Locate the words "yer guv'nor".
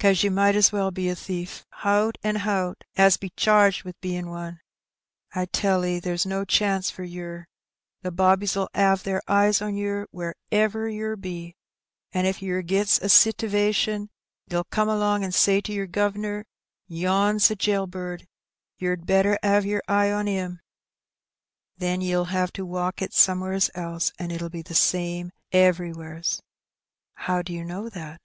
15.72-16.40